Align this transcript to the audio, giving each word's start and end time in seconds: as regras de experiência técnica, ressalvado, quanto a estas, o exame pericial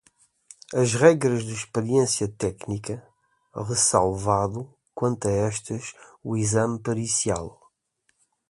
as 0.73 0.95
regras 0.95 1.43
de 1.45 1.53
experiência 1.53 2.27
técnica, 2.27 3.07
ressalvado, 3.53 4.73
quanto 4.95 5.27
a 5.27 5.31
estas, 5.33 5.93
o 6.23 6.35
exame 6.35 6.79
pericial 6.79 7.61